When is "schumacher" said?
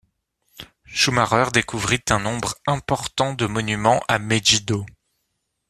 0.85-1.51